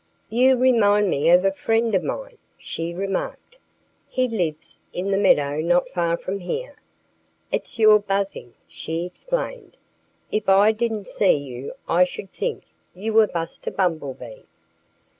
[0.31, 3.59] "You remind me of a friend of mine," she remarked.
[4.09, 6.77] "He lives in the meadow not far from here.
[7.51, 9.77] It's your buzzing," she explained.
[10.31, 12.63] "If I didn't see you I should think
[12.95, 14.41] you were Buster Bumblebee."